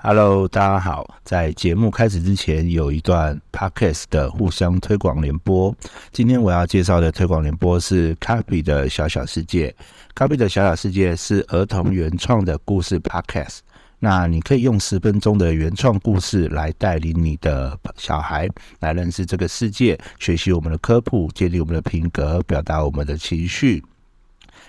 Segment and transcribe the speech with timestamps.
[0.00, 1.16] Hello，大家好。
[1.24, 5.74] 在节目开始之前，有一段 Podcast 的互相推广联播。
[6.12, 9.74] 今天我要介绍的推广联播是 Copy 的小小世界。
[10.14, 13.58] Copy 的小小世界是儿童原创的故事 Podcast。
[13.98, 23.82] 那你可以用十分钟的原创故事来带领你的小孩来认识这个世界，学习我们的科普，建立我们的品格，表达我们的情绪。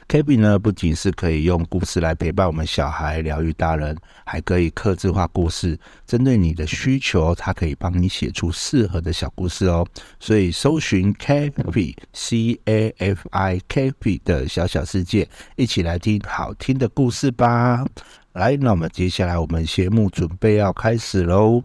[0.10, 3.96] Kaby 呢，不仅是可以用故事来陪伴我们小孩、疗愈大人，
[4.26, 9.86] 还可以客制化故事，针对你的需求，它可以帮你写出适合的小故事哦。
[10.20, 17.86] 所以搜寻 Kaby C A F I Kaby 的小小世界，一起来听好听的故事吧。
[18.34, 21.62] 来，那我们接下来我们节目准备要开始喽。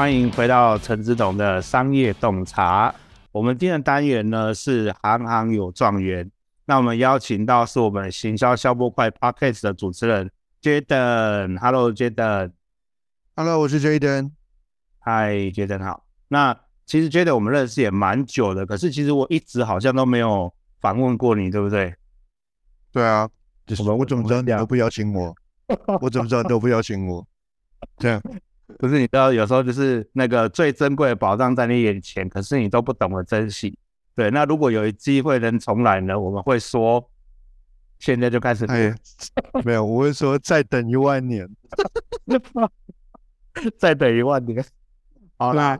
[0.00, 2.94] 欢迎回到陈志董的商业洞察。
[3.32, 6.30] 我们今天的单元呢是行行有状元。
[6.64, 10.30] 那我们邀请到是我们行销消波块 Podcast 的主持人
[10.62, 11.58] Jaden。
[11.58, 12.52] Hello，Jaden。
[13.36, 14.30] Hello，我是 Jaden。
[15.04, 16.06] Hi，Jaden 好。
[16.28, 21.94] 那其实 Jaden 我们认识也蛮久的，可是其实我一直好像都没有访问过你，对不对？
[22.90, 23.28] 对啊，
[23.66, 25.34] 就是我怎么知道你都不邀请我？
[26.00, 27.22] 我怎么知道你都不邀请我？
[27.98, 28.22] 这样。
[28.78, 33.76] 不是，你知道有时候就是那个最珍贵的宝藏在你眼前，可是你都不懂得珍惜。
[34.14, 36.18] 对，那如果有一机会能重来呢？
[36.18, 37.08] 我们会说，
[37.98, 38.64] 现在就开始。
[38.66, 38.94] 哎，
[39.64, 41.48] 没有，我会说再等一万年，
[43.78, 44.62] 再等一万年。
[45.38, 45.78] 好啦，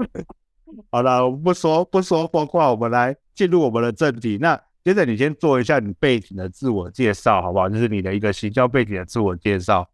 [0.90, 4.38] 好了，我们不说不说疯话，我们来进入我们的正题。
[4.40, 7.68] 那接着你先做一下你背景的自我介绍，好不好？
[7.68, 9.88] 就是你的一个行销背景的自我介绍。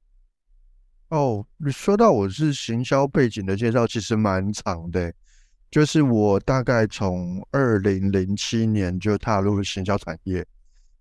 [1.12, 5.12] 哦，你说到我是行销背景的介绍，其实蛮长的。
[5.70, 10.42] 就是我大概从二零零七年就踏入行销产业，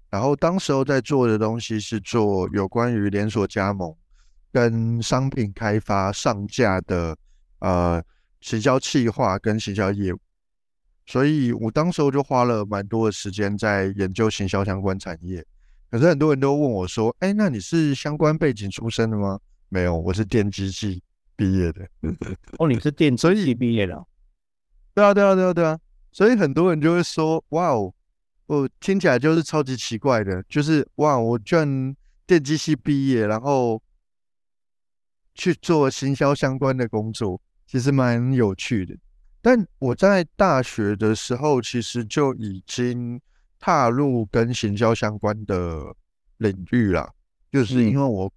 [0.10, 3.96] 然后当时候在做的东西是做有关于连锁加盟
[4.52, 7.18] 跟商品开发上架的
[7.60, 8.04] 呃
[8.42, 10.20] 行销企划跟行销业务，
[11.06, 15.46] 所以我当时候就花了蛮多的时间在研究行销相关产业。
[15.90, 19.40] 可是很多人都问我说：“哎，那你是相关背景出身的吗？”
[19.74, 21.02] 没有，我是电机系
[21.38, 21.88] 毕业的。
[22.60, 24.06] 哦，你是电机系毕业的？
[24.94, 25.80] 对啊，对啊，对啊，对啊。
[26.12, 27.94] 所以很多人就会说：“哇哦，
[28.48, 31.96] 我听起来就是超级奇怪的，就是哇，我居然
[32.28, 33.82] 电机系毕业，然后
[35.36, 38.94] 去做行销相关的工作，其实蛮有趣的。
[39.42, 43.22] 但我在大学的时候，其实就已经
[43.58, 45.96] 踏入跟行销相关的
[46.40, 47.10] 领域了，
[47.50, 48.30] 就是因为我。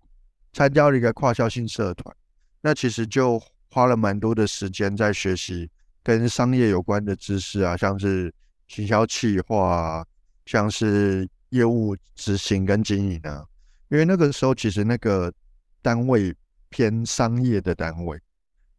[0.54, 2.14] 参加了一个跨校性社团，
[2.60, 5.68] 那其实就花了蛮多的时间在学习
[6.00, 8.32] 跟商业有关的知识啊，像是
[8.68, 10.06] 行销企划啊，
[10.46, 13.44] 像是业务执行跟经营啊。
[13.88, 15.32] 因为那个时候其实那个
[15.82, 16.32] 单位
[16.68, 18.16] 偏商业的单位，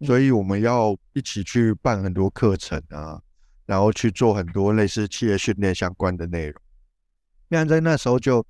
[0.06, 3.22] 所以我们要一起去办很多课程啊，
[3.66, 6.62] 然后去做很多类似企业训练相关的内容。
[7.50, 8.46] 那在那时候就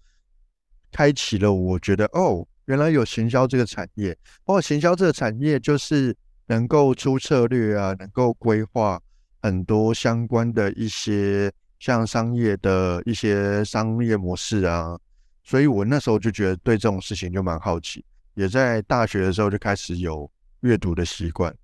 [0.91, 2.47] 开启了，我觉得哦。
[2.65, 6.15] 原来有行销这个产业，包括，行销这个产业就是
[6.47, 8.99] 能够出策略啊，能够规划
[9.43, 14.97] 很多相关的一些像商业的一些商业模式啊，
[15.43, 18.03] 所以我那时候就觉得对这种事情就蛮好奇，
[18.33, 20.27] 也在大学的时候就开始有
[20.61, 21.55] 阅读的习惯，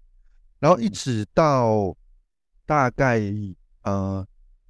[0.59, 1.97] 然后一直到
[2.67, 3.19] 大概
[3.81, 4.23] 呃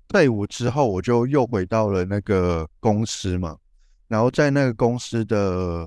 [0.07, 3.57] 退伍之后，我就又回到了那个公司嘛，
[4.07, 5.85] 然后在那个公司的。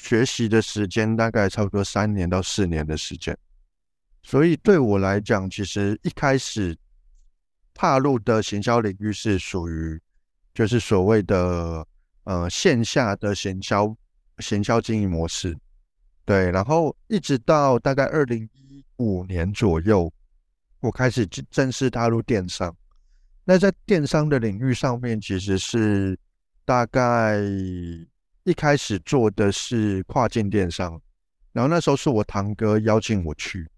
[0.00, 3.36] 学习的时间大概差不多三年到四年的时间，
[4.22, 6.74] 所以对我来讲，其实一开始
[7.74, 10.00] 踏入的行销领域是属于
[10.54, 11.84] 就是所谓的
[12.22, 13.92] 呃线下的行销
[14.38, 15.58] 行销经营模式，
[16.24, 20.10] 对，然后一直到大概二零一五年左右，
[20.78, 22.74] 我开始正式踏入电商。
[23.44, 26.16] 那在电商的领域上面，其实是
[26.64, 27.42] 大概。
[28.48, 30.98] 一开始做的是跨境电商，
[31.52, 33.68] 然后那时候是我堂哥邀请我去，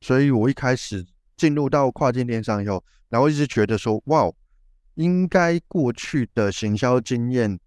[0.00, 1.06] 所以我一开始
[1.36, 4.32] 进入到跨境电商以后，然后一直觉得说，哇，
[4.94, 7.60] 应该过去的行销经验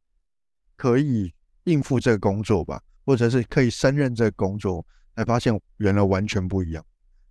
[0.76, 1.32] 可以
[1.66, 4.84] 应付这个工作吧，或者是可以胜任这个工作，
[5.16, 6.84] 才发现原来完全不一样。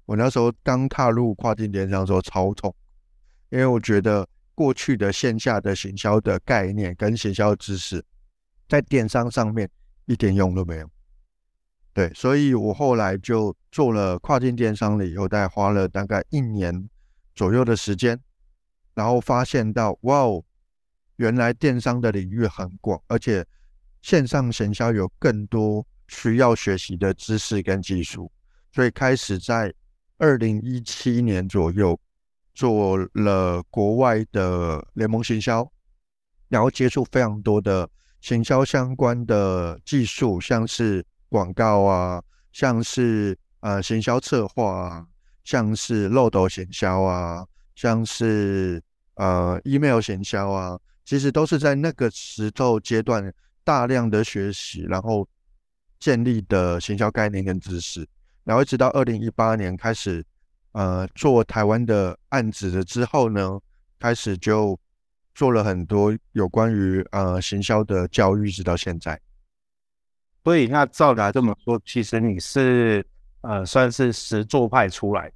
[0.05, 2.73] 我那时候刚踏入跨境电商的时候超痛，
[3.51, 4.25] 因为我觉得
[4.55, 8.05] 过去的线下的行销的概念跟行销知识，
[8.69, 9.71] 在电商上面
[10.07, 10.91] 一点用都没有。
[11.93, 16.89] 对，所以我后来就做了跨境电商了以后，大概花了大概一年
[17.35, 18.21] 左右的时间，
[18.95, 20.45] 然后发现到哇哦，
[21.17, 23.47] 原来电商的领域很广，而且
[24.03, 28.31] 线上行销有更多需要学习的知识跟技术，
[28.73, 29.73] 所以开始在
[30.19, 31.99] 二零一七年左右
[32.55, 35.67] 做了国外的联盟行销，
[36.49, 37.89] 然后接触非常多的
[38.21, 42.23] 行销相关的技术，像是广告啊，
[42.53, 45.07] 像是呃行销策划啊，
[45.45, 48.83] 像是漏斗行销啊，像是
[49.15, 53.33] 呃 email 行销啊，其实都是在那个时候阶段
[53.63, 55.29] 大量的学习，然后。
[55.99, 58.07] 建立的行销概念跟知识，
[58.45, 60.23] 然后一直到二零一八年开始，
[60.73, 63.59] 呃，做台湾的案子了之后呢，
[63.99, 64.79] 开始就
[65.37, 69.21] 做了很多有关于呃行销的教育，直到现在。
[70.43, 73.07] 所以那照来这么说，其实你是
[73.43, 75.31] 呃算是实作派出来。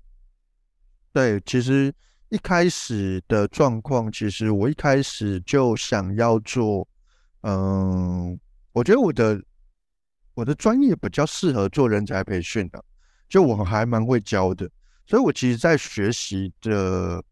[1.13, 1.95] 对，其实
[2.31, 6.89] 一开始的状况，其实我一开始就想要做，
[7.43, 8.39] 嗯、呃，
[8.73, 9.41] 我觉得我的。
[10.35, 12.83] 我的专业比较适合做人才培训的，
[13.29, 14.71] 就我还蛮会教的，
[15.05, 17.23] 所以我其实，在学习的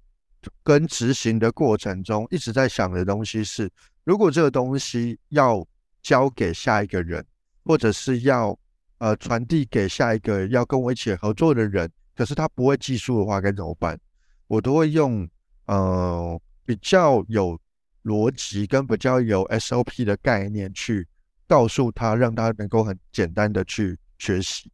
[0.62, 3.70] 跟执行的过程中，一直在想的东西是：
[4.05, 5.67] 如果这个东西要
[6.02, 7.25] 交给下一个人，
[7.64, 8.58] 或者是要
[8.99, 13.99] 呃传递给下一个要跟我一起合作的人，可是他不会技术的话，该怎么办？
[14.46, 15.29] 我都会用
[15.67, 17.58] 呃比较有
[18.05, 21.06] 逻辑跟比较有 SOP 的概念去。
[21.50, 24.70] 告诉他，让他能够很简单的去学习。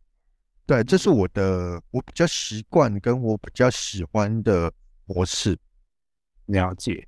[0.66, 4.72] 对，这是我的我比较习惯跟我比较喜欢的
[5.06, 5.58] 模式。
[6.46, 7.06] 了解。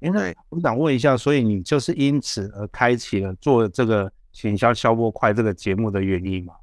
[0.00, 6.54] 因为我想问一下，所以你就是因此而开启了做这个行销消波快这个节目的原因吗？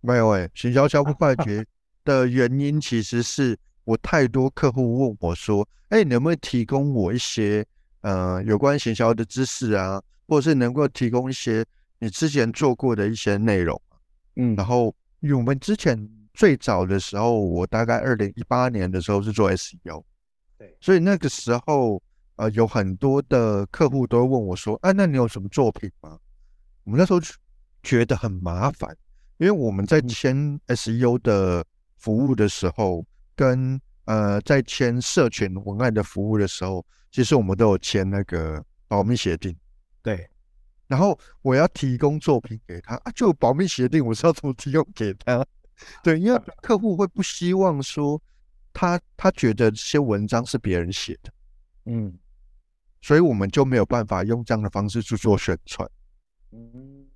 [0.00, 1.64] 没有诶，行销消波快 节
[2.04, 7.66] 的原因其实是我太多客户问我说：“哎，你能不能提供我一些
[8.00, 11.64] 呃有关行销的知识啊？”或者是能够提供一些
[11.98, 13.80] 你之前做过的一些内容，
[14.36, 15.98] 嗯，然后因为我们之前
[16.38, 20.04] 最早的时候，我大概二零一八年的时候是做 SEO，
[20.56, 22.00] 对，所以那个时候
[22.36, 26.16] 呃有很多的客户都会问我说，啊，那你有什么作品吗？
[26.84, 27.18] 我们那时候
[27.82, 28.96] 觉得很麻烦，
[29.38, 31.64] 因为我们在签 SEO 的
[31.96, 39.52] 服务的时候，跟呃在签社群文案的服务的时候，其实我们都有签那个保密协定。
[40.04, 40.24] 对，
[40.86, 45.44] 然后我要提供作品给他啊，就保密协定，我是要怎么提供给他？
[46.02, 48.20] 对，因为客户会不希望说
[48.72, 51.32] 他他觉得这些文章是别人写的，
[51.86, 52.12] 嗯，
[53.00, 55.88] 所以我们就没有办法用这样的方式去做宣传，
[56.52, 57.06] 嗯，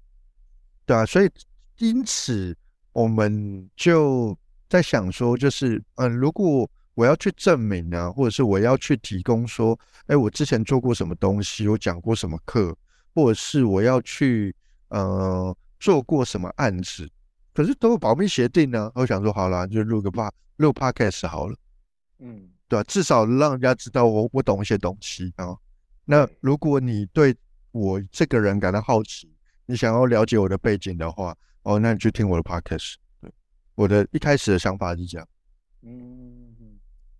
[0.85, 1.31] 对啊，所以
[1.79, 2.57] 因此
[2.93, 4.37] 我们就
[4.69, 12.77] 在想说，就是嗯，如果我要去证明呢、啊，或者是我要去提供说，哎，我之前做过什么东西，我讲过什么课。
[13.15, 14.57] 或者是我要去
[14.89, 17.07] 呃做过什么案子，
[17.53, 18.91] 可是都有保密协定呢。
[18.95, 21.57] 我想说好了，就录个 Pod 录 Podcast 好了，
[22.19, 22.85] 嗯，对吧？
[22.85, 25.57] 至少让人家知道我我懂一些东西啊。
[26.05, 27.35] 那如果你对
[27.71, 29.33] 我这个人感到好奇，
[29.67, 32.95] 你想要了解我的背景的话，哦，那你去听我的 Podcast。
[33.21, 33.31] 对，
[33.75, 35.29] 我的一开始的想法是这样，
[35.83, 36.79] 嗯，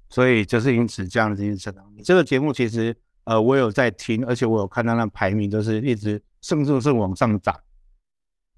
[0.09, 1.85] 所以就是因此这样子成长。
[2.05, 2.97] 这个节目其实。
[3.25, 7.57] 呃，我有在听，而且我有看到那排名就是一直甚至是往上涨。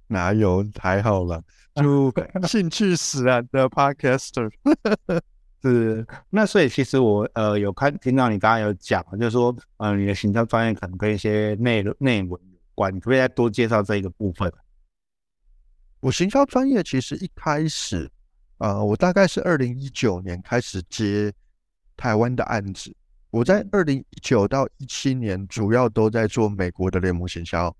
[0.07, 0.65] 哪有？
[0.79, 1.43] 还好了，
[1.75, 2.13] 就
[2.47, 4.51] 兴趣使然的 Podcaster。
[5.63, 14.53] 是，那所以其实我呃有看听到你刚刚有讲，就是说呃你的行销专业可能跟一些内内文有关，你可不可以再多介绍这一个部分？
[16.01, 18.11] 我行销专业其实一开始，
[18.59, 21.33] 呃，我大概是二零一九年开始接
[21.97, 22.95] 台湾的案子。
[23.31, 27.75] 我在二零一九到一七年主要都在做美国的联盟行销，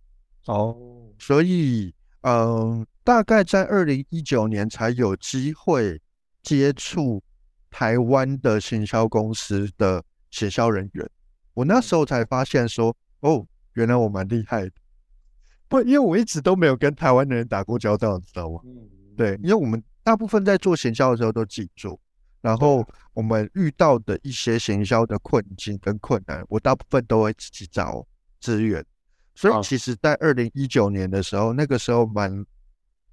[0.47, 0.75] 哦，
[1.19, 6.01] 所以嗯、呃，大概在二零一九年才有机会
[6.43, 7.23] 接触
[7.71, 11.11] 台湾的行销公司的行销人员。
[11.53, 14.73] 我那时候才发现说，哦，原来我蛮厉害的。
[15.69, 18.61] 不，因为我一直都没有跟台湾的人打过交道，你知道吗？
[19.17, 22.01] 对，因为我们大部分在做行销的时候都自己做。
[22.41, 28.07] 然后我们遇到的一些行销的困境跟困难，我大部分都会自己找
[28.41, 28.85] 资源。
[29.35, 32.45] 所以其实，在二零一九年的时候，那个时候蛮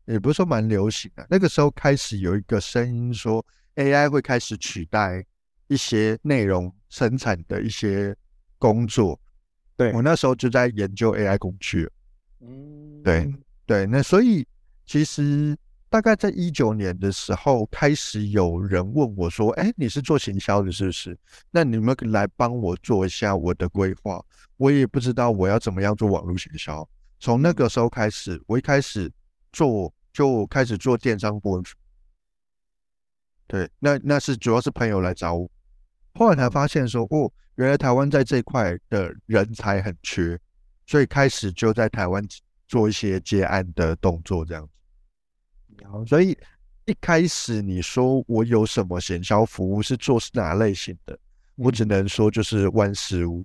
[0.06, 1.25] 也不是说蛮流行的。
[1.30, 5.25] 那个时候开始有一个声音说，AI 会开始取代
[5.68, 8.16] 一些内容生产的一些
[8.58, 9.20] 工作。
[9.75, 11.90] 对，我那时候就在研究 AI 工具。
[12.42, 13.34] 嗯，对
[13.66, 14.46] 对，那所以
[14.86, 15.58] 其实
[15.92, 21.20] 大概在一九年的时候，开始有人问我说：“哎，你是做行销的，是不是？
[21.52, 24.24] 那你们来帮我做一下我的规划。”
[24.56, 26.88] 我也不知道我要怎么样做网络行销。
[27.20, 29.12] 从那个时候开始，我一开始
[29.52, 31.64] 做就开始做电商部分。
[33.48, 35.52] 对，那那是主要是朋友来找我，
[36.14, 40.40] 后来才发现说：“哦，原来台湾在这块的人才很缺。”
[40.88, 42.26] 所以开始就在台湾
[42.66, 44.72] 做一些接案的动作，这样子。
[46.08, 46.38] 所以
[46.86, 51.18] 一开始你说我有什么行销服务是做是哪类型的，
[51.56, 53.44] 我只能说就是万事屋。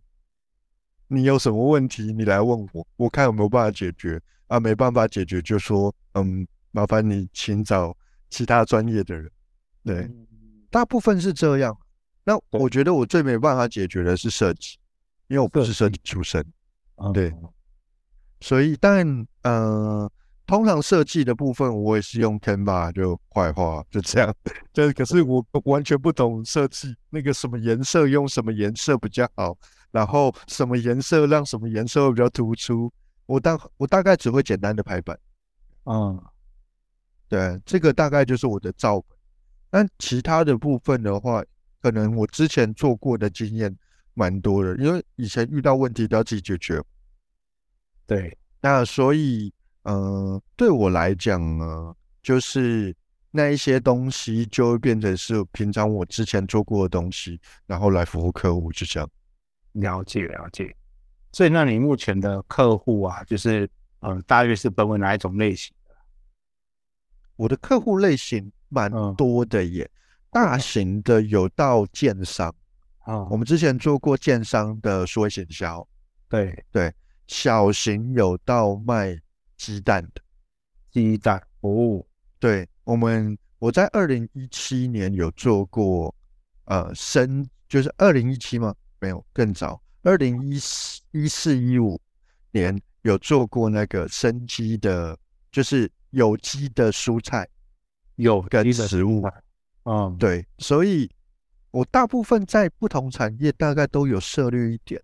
[1.09, 4.59] 你有什么问题，你来问我，我看有没有办法解决啊。
[4.59, 7.97] 没办法解决，就说嗯，麻烦你请找
[8.29, 9.31] 其他专业的人。
[9.85, 10.11] 对，
[10.69, 11.77] 大部分是这样。
[12.25, 14.77] 那我觉得我最没办法解决的是设计，
[15.29, 16.45] 因为我不是设计出身。
[17.15, 17.33] 对，
[18.41, 19.07] 所以但
[19.43, 20.11] 呃，
[20.47, 24.35] 通常设计的部分我也是用 Canva 就画画，就这样。
[24.73, 29.57] 就可是我完全不懂设计，那个什么颜色用什么颜色比较好，
[29.91, 32.93] 然后什么颜色让什么颜色会比较突出，
[33.27, 35.19] 我大我大概只会简单的排版。
[35.85, 36.23] 嗯，
[37.29, 39.19] 对，这个大概就是我的照本。
[39.71, 41.45] 但其他的部分的话，
[41.83, 43.77] 可能我之前做过的经验。
[44.19, 46.83] 蛮多的，因为以前遇到问题都要自己解决。
[48.07, 49.53] 对，那所以，
[49.87, 52.93] 呃，对我来讲呢，就是
[53.31, 59.09] 那一些东西就会变成是平常我之前做过的东西，然后来服务客户，就这样。
[59.75, 60.75] 了解了解。
[61.33, 63.65] 所以，那你目前的客户啊，就是
[64.01, 65.95] 嗯、呃，大约是分为哪一种类型的？
[67.37, 69.93] 我的客户类型蛮多的耶，嗯、
[70.33, 72.53] 大型的有到建商。
[73.05, 75.87] 啊，我们之前做过建商的数位行销，
[76.29, 76.93] 对对，
[77.29, 79.17] 小型有到卖
[79.57, 80.23] 鸡蛋的，
[80.91, 82.05] 鸡蛋哦，
[82.39, 86.15] 对，我们我在二零一七年有做过，
[86.65, 88.75] 呃，生就是二零一七吗？
[89.01, 92.01] 没有，更早，二零一四一四一五
[92.51, 95.19] 年有做过那个生鸡的，
[95.51, 97.49] 就是有机的蔬菜，
[98.17, 99.23] 有跟食物，
[99.85, 101.11] 嗯，对，所以。
[101.73, 104.99] 我大部分在不同产业大概都有涉猎一点，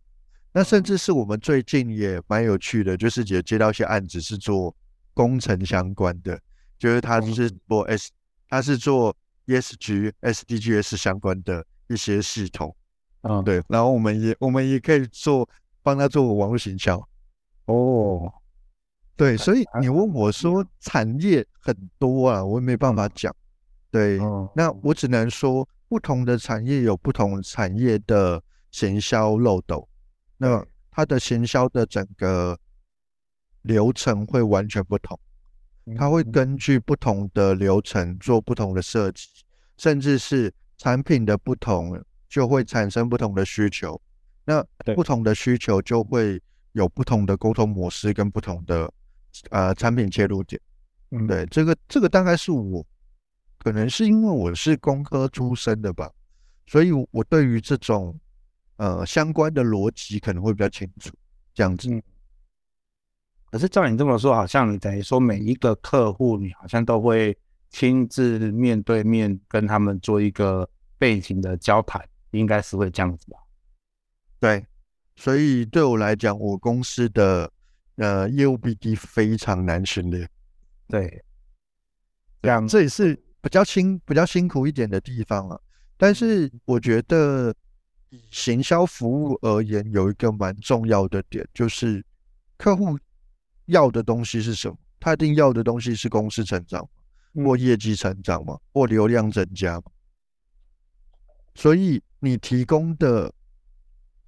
[0.52, 4.74] 那甚至是我们最近也蛮有趣的，就是也接到一些案子是做
[5.14, 6.38] 工程相关的，
[6.78, 8.10] 就是他是做 S，
[8.48, 9.16] 他是做
[9.46, 12.74] ESG、SDGs 相关的一些系统，
[13.22, 15.48] 嗯，对，然后我们也我们也可以做
[15.82, 16.96] 帮他做网络行销，
[17.66, 18.32] 哦，
[19.16, 23.34] 对，所以你问我说产业很多啊，我也没办法讲，
[23.90, 24.18] 对，
[24.54, 25.68] 那我只能说。
[25.88, 29.86] 不同的产业有不同产业的行销漏斗，
[30.42, 32.58] 那它的行销的整个
[33.62, 35.16] 流程会完全不同，
[35.96, 39.28] 它会根据不同的流程做不同的设计，
[39.76, 41.96] 甚至是产品的不同
[42.28, 44.00] 就会产生不同的需求，
[44.44, 48.92] 那不同的需求就会有不同的沟通模式跟不同的
[49.50, 50.60] 呃产品切入点，
[51.12, 51.24] 嗯。
[51.28, 52.84] 对，这个这个大概是我。
[53.58, 56.10] 可能是因为我是工科出身的吧，
[56.66, 58.18] 所以我对于这种
[58.76, 61.10] 呃相关的逻辑可能会比较清楚。
[61.54, 62.02] 这样子，嗯、
[63.50, 67.36] 可是照你这么说，好像你等于说每一个客户，你好像都会
[67.70, 73.38] 亲自面对面跟他们做一个背景的交谈，应该是会这样子吧？
[74.40, 74.66] 对，
[75.16, 77.50] 所以对我来讲，我公司的
[77.96, 80.28] 呃业务 BD 非常难训练。
[80.88, 81.24] 对，
[82.40, 83.22] 这样这也是。
[83.42, 85.58] 比较辛比较辛苦一点的地方啊，
[85.96, 87.52] 但是我觉得
[88.12, 92.04] 以行销服务而言，有一个蛮重要的点，就是
[92.58, 92.98] 客户
[93.66, 94.76] 要的东西是什么？
[95.00, 96.86] 他一定要的东西是公司成长，
[97.34, 99.84] 或业绩成长嘛，或流量增加嘛。
[101.54, 103.32] 所以你提供的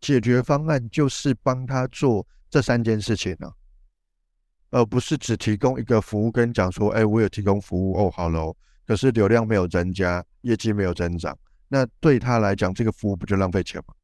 [0.01, 8.57] 解决方案就是帮他做这三件事情呢、啊，而不是只提供一个服务跟你讲说，哎，我有提供服务哦，好了。
[8.87, 11.39] 可是流量没有增加，业绩没有增长，
[11.75, 13.95] 那对他来讲，这个服务不就浪费钱吗？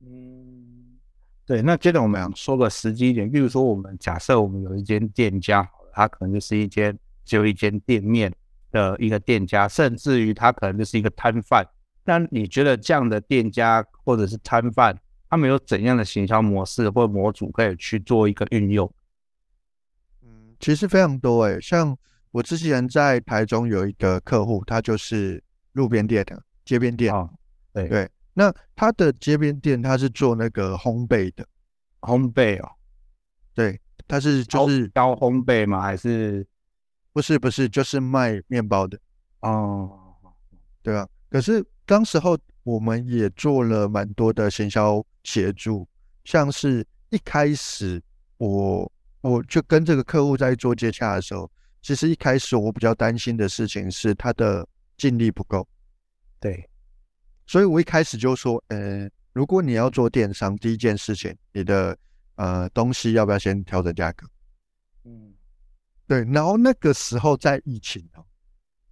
[0.00, 0.98] 嗯，
[1.46, 1.62] 对。
[1.62, 6.94] 那接着我们想说个实际一点，比如说我们假设我们有一间店家，他可能就是一间
[7.24, 8.30] 只有一间店面
[8.70, 11.66] 的一个店家，甚至于他可能就是一个摊贩。
[12.04, 14.94] 那你觉得这样的店家或者是摊贩，
[15.30, 18.92] 他们有怎样的行销模式或模组可以去做一个运用？
[20.22, 21.96] 嗯，其实非常多诶、欸，像。
[22.32, 25.42] 我之前在台中有一个客户，他就是
[25.72, 27.14] 路边店的街边店。
[27.14, 27.30] 哦，
[27.72, 28.10] 对对。
[28.34, 31.46] 那他的街边店，他是做那个烘焙的，
[32.00, 32.70] 烘焙哦。
[33.54, 35.80] 对，他是就是高烘焙吗？
[35.80, 36.46] 还是
[37.14, 38.98] 不是不是，就是卖面包的。
[39.40, 40.14] 哦，
[40.82, 41.08] 对啊。
[41.30, 45.88] 可是当时候我们也做了蛮多的行销协助，
[46.24, 48.02] 像是一开始
[48.36, 48.92] 我
[49.22, 54.68] 我就跟这个客户在做接洽的时候，其实一开始我比较担心的事情是他的
[54.98, 55.66] 精力不够。
[56.46, 56.70] 对，
[57.44, 61.98] 所以我一开始就说，呃，如果你要做电商，第一件事情，你的
[62.36, 64.28] 呃东西要不要先调整价格？
[65.02, 65.34] 嗯，
[66.06, 66.24] 对。
[66.32, 68.24] 然后那个时候在疫情哦，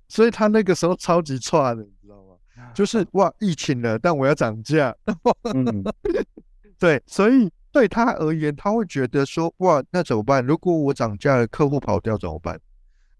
[0.08, 2.72] 所以他那个时候超级差的，你知道吗？
[2.74, 4.92] 就是 哇，疫情了，但我要涨价。
[5.54, 5.84] 嗯，
[6.76, 10.44] 对，所以对他而言，他会觉得说哇，那怎么办？
[10.44, 12.60] 如果我涨价了，客户跑掉怎么办？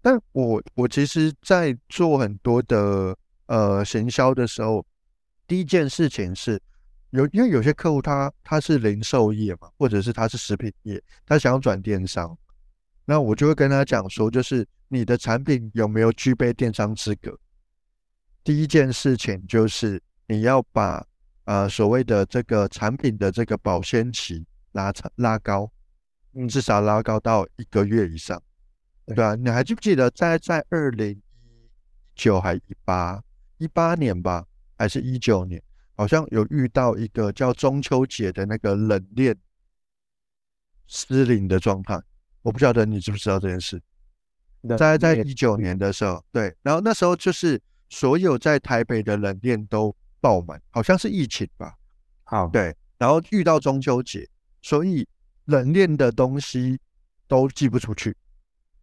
[0.01, 4.85] 但我我其实，在做很多的呃行销的时候，
[5.47, 6.61] 第一件事情是
[7.11, 12.37] 有，因为有些客户他他是零售业嘛，或者是他是食品业，他想要转电商，
[13.05, 17.37] 那我就会跟他讲说，就是你的产品有没有具备电商资格？
[18.43, 21.05] 第一件事情就是你要把
[21.45, 25.71] 呃所谓的这个产品的这个保鲜期拉长拉高，
[26.33, 28.41] 嗯，至少拉高到一个月以上，
[29.07, 29.35] 对啊？
[29.35, 31.69] 你还记不记得在在二零一
[32.13, 33.23] 九还一八
[33.57, 34.45] 一八年吧，
[34.77, 35.61] 还是一九年，
[35.95, 39.35] 好像有遇到一个叫中秋节的那个冷链
[40.87, 42.01] 失灵的状态，
[42.41, 43.81] 我不晓得你知不知道这件事？
[44.77, 47.61] 在在一九年的时候，对，然后那时候就是。
[47.87, 51.75] 所有在台北的冷链都爆满，好像是疫情吧？
[52.23, 54.27] 好，对，然后遇到中秋节，
[54.63, 55.07] 所以
[55.45, 56.79] 冷链的东西
[57.27, 58.17] 都寄不出去，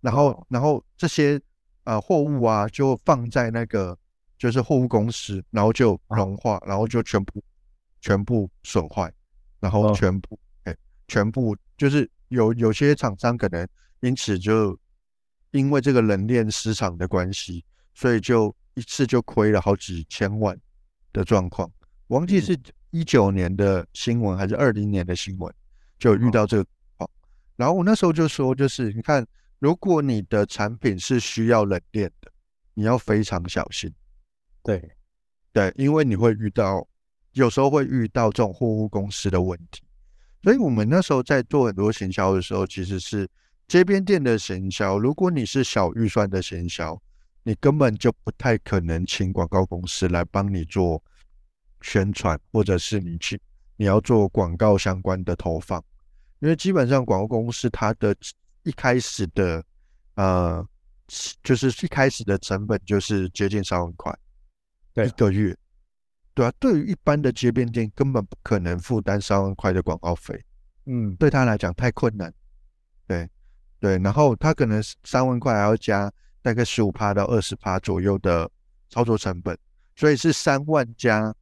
[0.00, 1.38] 然后，然后这些
[1.82, 3.98] 呃货物啊，就放在那个
[4.42, 7.40] 就是货物公司，然后就融化，然后就全部
[8.00, 9.12] 全部损坏，
[9.60, 10.76] 然后全部哎，
[11.06, 13.68] 全部就是有有些厂商可能
[14.00, 14.76] 因此就
[15.52, 18.52] 因为这个冷链市场的关系，所以就。
[18.74, 20.58] 一次就亏了好几千万
[21.12, 21.70] 的状况，
[22.06, 22.58] 忘记是
[22.90, 25.54] 一九年的新闻还是二零年的新闻，
[25.98, 27.10] 就遇到这个哦。
[27.54, 29.26] 然后我那时候就说，就是你看，
[29.58, 32.32] 如果你的产品是需要冷链的，
[32.72, 33.92] 你要非常小心。
[34.62, 34.90] 对，
[35.52, 36.86] 对，因为你会遇到，
[37.32, 39.82] 有时候会遇到这种货物公司的问题。
[40.42, 43.28] 所以我们那时候在做很多行销的时候，其实是
[43.68, 44.98] 街边店的行销。
[44.98, 47.00] 如果你是小预算的行销，
[47.44, 51.02] 你根本就不太可能请广告公司来帮你做
[51.80, 53.40] 宣传，或者是你去
[53.76, 55.82] 你要做广告相关的投放，
[56.40, 58.14] 因为基本上广告公司它的
[58.62, 59.64] 一开始的
[60.14, 60.64] 呃，
[61.42, 64.16] 就是一开始的成本就是接近三万块，
[64.94, 65.56] 一个月，
[66.34, 70.38] 对啊，对于一般的街边店根本不可能负担三万块的广告费，
[70.86, 72.32] 嗯，对他来讲太困难，
[73.06, 73.28] 对
[73.80, 76.12] 对，然后他可能三万块还要加。
[76.44, 78.50] 大概十五趴到二十趴左右的
[78.90, 79.56] 操作成本，
[79.94, 81.32] 所以是三万加，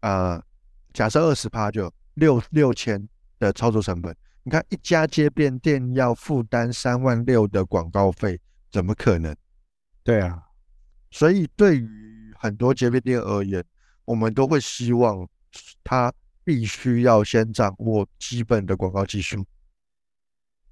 [0.00, 0.44] 呃，
[0.92, 4.12] 假设二十趴就六六千的操作成本。
[4.42, 8.40] 你看一家街边店要负担三万六的广告费，
[8.72, 9.32] 怎么可能？
[10.02, 10.42] 对啊，
[11.12, 11.88] 所以对于
[12.44, 13.64] 很多街边店而言，
[14.04, 15.26] 我们都会希望
[15.82, 16.12] 他
[16.44, 19.42] 必须要先掌握基本的广告技术，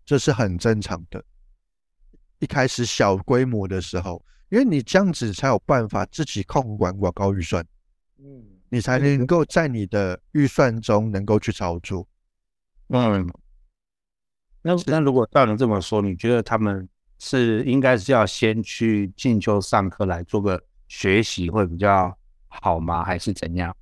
[0.05, 1.25] 这是很正常的。
[2.41, 7.67] 一开始小规模的时候，因为你这样子才有办法自己控管广告预算，
[8.19, 12.07] 嗯，你才能够在你的预算中能够去操作。
[12.89, 13.27] 嗯，
[14.61, 16.87] 那那如果照你这么说，你觉得他们
[17.19, 22.15] 是应该是要先去进修上课来做个学习会比较
[22.49, 23.03] 好吗？
[23.03, 23.75] 还是怎样？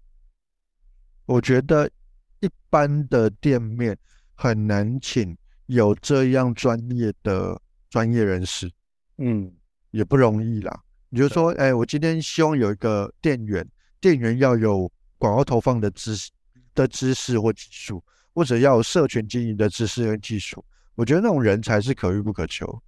[1.27, 1.91] 我觉得
[2.39, 3.99] 一般的店面
[4.37, 7.61] 很难请有这样专业的。
[7.91, 8.71] 专业人士，
[9.17, 9.53] 嗯，
[9.91, 10.81] 也不容易啦。
[11.09, 13.69] 你就说，哎，我今天希望有一个店员，
[14.01, 16.31] 店员要有广告投放的知识
[16.73, 18.01] 的知识或技术，
[18.33, 20.65] 或者要有社群经营的知识跟技术。
[20.95, 22.81] 我觉得那种人才是可遇不可求，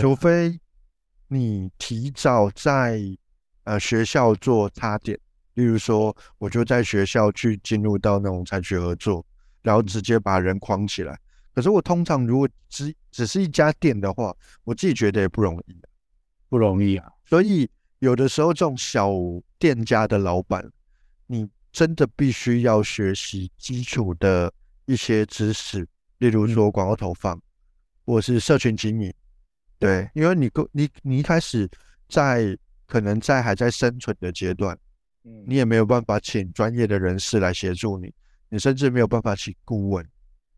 [0.00, 0.58] 除非
[1.26, 2.98] 你提早在
[3.68, 5.18] 呃学校做插点，
[5.52, 9.24] 例如说，我就在学校去进入到那种产学合作，
[9.60, 11.20] 然后直接把人框起来。
[11.54, 15.76] 可是我通常如果只只是一家店的话，我自己觉得也不容易，
[16.48, 17.06] 不容易啊。
[17.26, 19.10] 所以有的时候这种小
[19.58, 20.64] 店家的老板，
[21.26, 24.50] 你真的必须要学习基础的
[24.86, 25.86] 一些知识，
[26.18, 27.38] 例如说广告投放，
[28.06, 29.12] 或是社群经营，
[29.78, 31.68] 对，因为你你你一开始
[32.08, 32.56] 在
[32.88, 34.76] 可能在还在生存的阶段，
[35.22, 38.12] 嗯，你也没有办法请专业的人士来协助你，
[38.48, 40.04] 你甚至没有办法请顾问。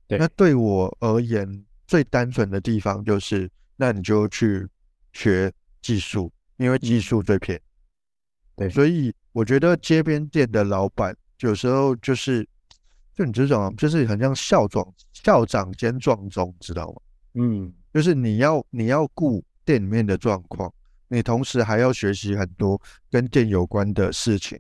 [0.07, 4.67] 对，那对我而言，最单纯的地方就是，那你就去
[5.13, 7.61] 学技术，因为技术最便宜。
[8.57, 12.49] 对，所以我觉得街边店的老板有时候就是，
[13.15, 17.01] 就你这种，就是很像校长校长兼撞钟，知道吗？
[17.35, 17.75] 嗯。
[17.93, 20.73] 就是你要你要顾店里面的状况，
[21.11, 24.59] 你同时还要学习很多跟店有关的事情，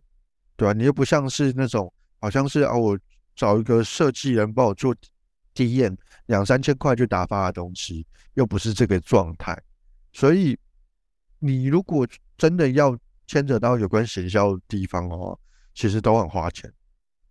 [0.57, 0.73] 对吧？
[0.73, 2.99] 你又不像是那种好像是啊，我
[3.35, 4.95] 找一个设计人帮我做
[5.55, 9.57] 体验，两三千块就打发的东西，又不是这个状态。
[10.13, 10.59] 所以
[11.39, 15.39] 你如果真的要牵扯到有关行销的地方的话，
[15.75, 16.71] 其实都很花钱。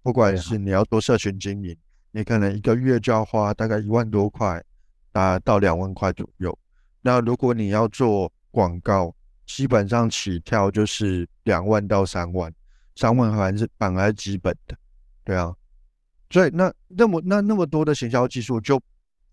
[0.02, 1.76] 不管是你要做社群经营，
[2.12, 4.64] 你可能一个月就要花大概一万多块。
[5.12, 6.58] 啊，到两万块左右。
[7.02, 12.54] 那如果你要做广告，基本上起跳就是两万到三万，
[12.96, 14.78] 三万还是反而基本的，
[15.24, 15.54] 对啊。
[16.30, 18.82] 所以那那么那那么多的行销技术，就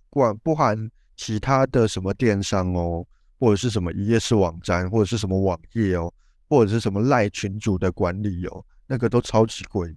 [0.08, 3.06] 管不含其他的什么电商哦，
[3.38, 6.12] 或者是什么一页式网站，或者是什么网页哦，
[6.48, 9.94] 或者是什么赖群组的管理哦，那个都超级贵。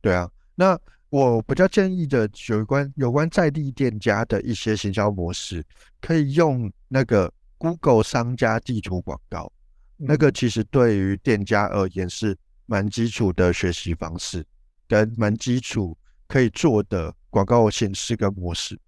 [0.00, 0.78] 对啊，那。
[1.10, 5.64] 我比较建议的有关有关在地店家的一些行销模式，
[6.02, 9.52] 可以用那个 Google 商家地图广告，
[9.96, 14.44] 那个其实对于店家而言是蛮基础的学习方式，
[14.86, 15.96] 跟蛮基础
[16.26, 18.78] 可以做的广告形式跟模式。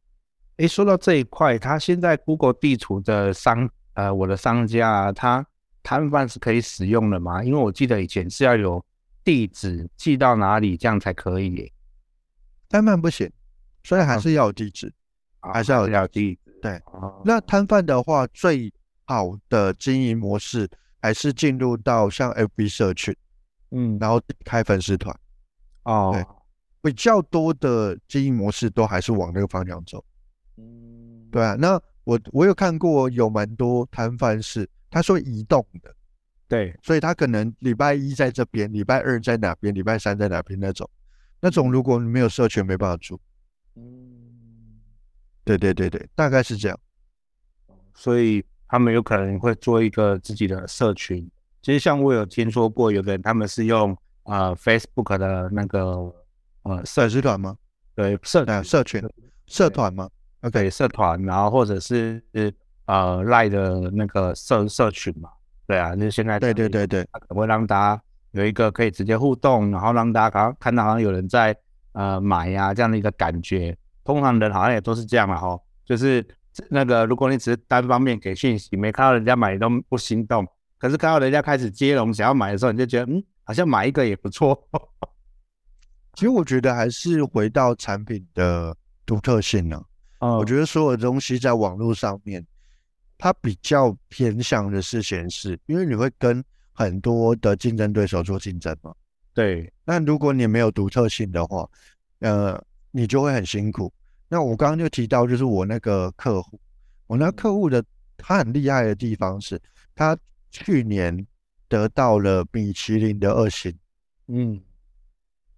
[0.57, 5.45] 诶，说到这一块，它现在 Google 地图的商呃，我的商家啊他
[5.83, 7.43] 摊贩是可以使用的吗？
[7.43, 8.85] 因为我记得以前是要有
[9.25, 11.73] 地址寄到哪里这样才可以耶。
[12.69, 13.31] 摊贩不行，
[13.83, 14.93] 所以还是要有地址，
[15.41, 16.50] 哦、还是要有地址。
[16.61, 18.73] 对，哦、那摊贩的话，最
[19.07, 20.69] 好的经营模式
[21.01, 23.15] 还是进入到像 FB 社群，
[23.71, 25.15] 嗯，然后开粉丝团。
[25.85, 26.25] 哦，对，
[26.83, 30.05] 比较多的经营模式都还是往那个方向走。
[30.57, 31.57] 嗯，对啊。
[31.59, 35.95] 那我我有看过有蛮多摊贩是他说移动的，
[36.47, 40.89] 对，所以他可能礼拜一在这边，礼拜二在哪边，礼拜三在哪边那种。
[41.41, 43.19] 那种如果你没有社群，没办法做。
[43.77, 44.20] 嗯，
[45.57, 46.79] 对对对对，大概是这样。
[47.95, 51.29] 所以他们有可能会做一个自己的社群。
[51.63, 56.13] 其实像我有听说过，有的人他们是用啊、呃、Facebook 的那个
[56.63, 57.57] 呃社区团吗？
[57.95, 59.03] 对，社团社群
[59.47, 60.09] 社团吗
[60.43, 62.23] ？OK，社团，然后或者是
[62.87, 65.31] 呃赖的那个社社群嘛。
[65.67, 68.03] 对啊，那现在对对对对，可会让大家。
[68.33, 71.53] 有一个可以直接互动，然后让大家看看到好像有人在
[71.95, 73.77] 呃买呀、啊、这样的一个感觉。
[74.05, 76.27] 通常人好像也都是这样嘛哈，就是
[76.69, 80.47] 那个如果你只是单方面给讯息，没看到人家买你都不心动，
[80.79, 84.69] 可是看到人家开始接龙想要买的时候，你就觉得嗯，好像买一个也不错。
[86.15, 89.77] 其实我觉得还是回到产品的独特性呢、
[90.19, 90.29] 啊。
[90.29, 92.47] 嗯、我觉得所有的东西在网络上面，
[93.17, 96.45] 它比较偏向的是显示，因为你会跟。
[96.73, 98.95] 很多的竞争对手做竞争嘛，
[99.35, 99.71] 对。
[99.85, 101.69] 那如果你没有独特性的话，
[102.21, 102.59] 呃，
[102.91, 103.93] 你就会很辛苦。
[104.29, 106.61] 那我刚刚就提到，就是我那个客户，
[107.07, 107.85] 我那客户的
[108.17, 109.61] 他很厉害的地方是，
[109.95, 110.17] 他
[110.51, 111.27] 去年
[111.69, 113.77] 得到了米其林的二星。
[114.29, 114.61] 嗯。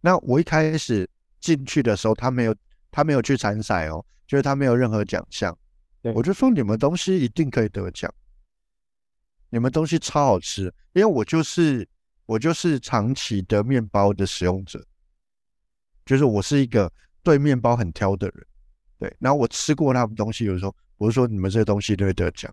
[0.00, 2.54] 那我一开始进去的时候，他没有，
[2.90, 5.56] 他没有去参赛哦，就是他没有任何奖项。
[6.14, 8.12] 我就说你们东西一定可以得奖。
[9.50, 10.62] 你们东西超好吃，
[10.94, 11.86] 因为我就是
[12.26, 14.84] 我就是长期的面包的使用者，
[16.04, 16.92] 就是我是一个
[17.22, 18.46] 对面包很挑的人，
[18.98, 19.16] 对。
[19.18, 22.52] 然后我吃过他们东西，有时候我就说你们这些东西都会得奖，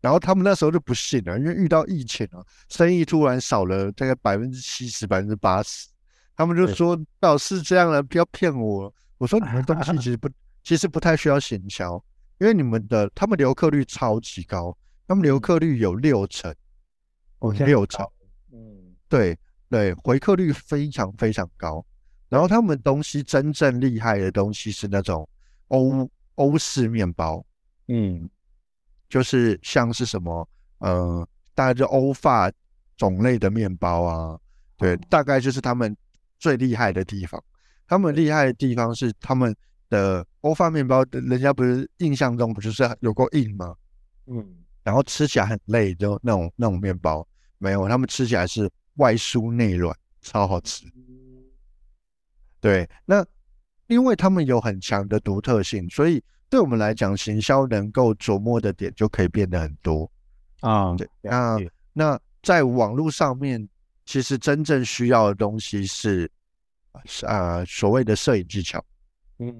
[0.00, 5.88] 然后他们那时候就不信了，因为遇到疫情啊，生意突然少了大概百分之七十、百分之八十，
[6.36, 8.92] 他们就说老是这样的，不要骗我。
[9.18, 10.28] 我说你们东西其实不，
[10.64, 12.02] 其实不太需要行销，
[12.38, 14.76] 因为你们的他们留客率超级高。
[15.06, 16.54] 他们留客率有六成，
[17.40, 18.08] 哦，六成，
[18.52, 19.36] 嗯，对
[19.68, 21.84] 对，回客率非常非常高。
[22.30, 25.28] 然后他们东西真正厉害的东西是那种
[25.68, 27.44] 欧欧式面包，
[27.88, 28.26] 嗯，
[29.08, 32.50] 就是像是什么，呃，大概就欧法
[32.96, 34.38] 种类的面包啊，
[34.78, 35.94] 对，大概就是他们
[36.38, 37.42] 最厉害的地方。
[37.86, 39.54] 他们厉害的地方是他们
[39.88, 43.74] 的欧法面包，人家不是印象中不就是有够硬吗？
[44.26, 44.56] 嗯。
[44.82, 47.26] 然后吃起来很累，就那种那种面包
[47.58, 50.86] 没有，他们吃起来是外酥内软，超好吃。
[52.60, 53.24] 对，那
[53.86, 60.10] 因为他们有很强的独特性，所以对我们来讲，行销能够琢磨的点就可以变得很多
[60.60, 60.94] 啊。
[60.94, 61.58] 对，那
[61.92, 63.66] 那在网络上面，
[64.04, 66.30] 其实真正需要的东西是
[67.26, 68.84] 啊、呃、所谓的摄影技巧，
[69.38, 69.52] 嗯，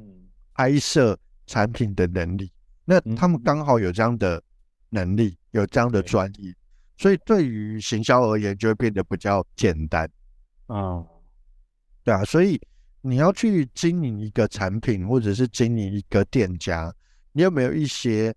[0.54, 2.52] 拍摄产品的能力。
[2.84, 4.42] 那他们刚好有这样的
[4.90, 6.54] 能力，有这样的专业，
[6.98, 10.08] 所以对于行销而言，就会变得比较简单。
[10.66, 11.02] 啊，
[12.04, 12.60] 对啊，所以。
[13.02, 16.94] 你要去经营一个产品，或者是经营一个店家，
[17.32, 18.34] 你有没有一些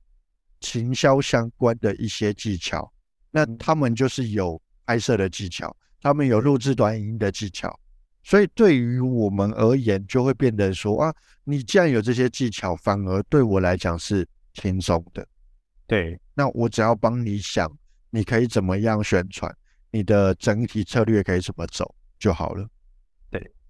[0.62, 2.92] 行销相关的一些技巧？
[3.32, 7.78] 那他们就是有拍摄的技巧，他们有录制短影音的技巧，
[8.24, 15.28] 所以对于我们而言，就会变得说啊，你既然有这些技巧，反而对我来讲是轻松的。
[15.88, 17.70] 对，那我只要帮你想，
[18.10, 19.54] 你可以怎么样宣传，
[19.92, 22.66] 你的整体策略可以怎么走就好了。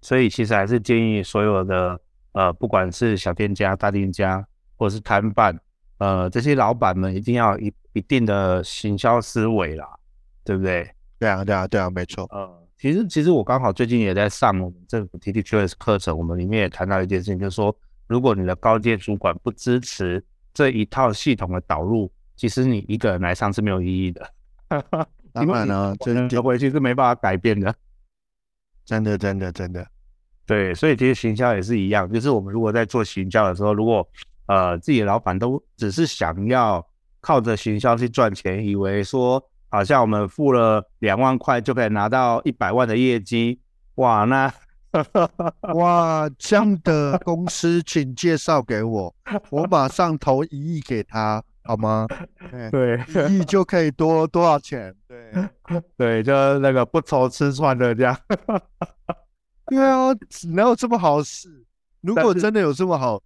[0.04, 1.98] 所以其实还是建议所有的
[2.32, 5.58] 呃，不管是小店家、大店家，或者是摊贩，
[5.96, 9.88] 呃，这些老板们一定要一一定的行销思维啦，
[10.44, 10.86] 对不对？
[11.18, 12.24] 对啊，对啊，对啊，没错。
[12.32, 17.74] 呃，其实其实我刚好最近也在上我们政府 TTQS 课程，我们里面也谈到一件事情，就是说，
[18.06, 24.30] 如果你的高阶主管不支持这一套系统的导入，其实你一个人来上是没有意义的。
[25.32, 27.74] 当然了， 真的回去是没办法改变的。
[28.84, 29.86] 真的，真的，真的。
[30.46, 34.06] 对，所以其实行销也是一样，就是我们如果在做行销的时候，如果
[34.46, 36.86] 呃自己的老板都只是想要
[37.20, 43.58] 靠着行销去赚钱，以为说好像我们付了两万块就可以拿到一百万的业绩，
[43.96, 44.52] 哇，那
[45.74, 49.14] 哇这样的公司请介绍给我，
[49.50, 52.06] 我马上投一亿给他，好吗？
[52.70, 54.94] 对，一亿就可以多多少钱？
[55.08, 55.32] 对，
[55.96, 58.16] 对，就那个不愁吃穿的这样。
[59.70, 60.08] 对啊，
[60.52, 61.64] 哪有这么好事？
[62.00, 63.22] 如果真的有这么好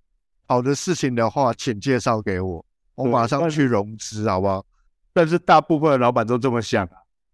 [0.47, 4.65] 好的事情的话，请介绍给我，我马上去融资，好不好？
[5.13, 6.93] 但是大部分的老板都这么想啊，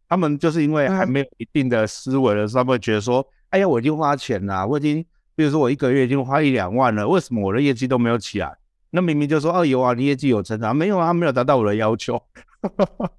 [0.09, 5.05] 他们就是因为还没有一定的思维的时候，他们会觉得说：“哎呀，我已经花钱了，我已经，
[5.37, 8.57] 比如说我一个月已经花一两万了，为什么我的业绩都没有起来？
[8.89, 12.19] 那明明就说哦有啊，你业绩有成长，没有啊，他没有达到我的要求，